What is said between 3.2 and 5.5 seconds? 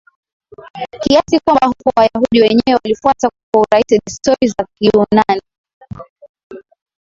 kwa urahisi desturi za Kiyunani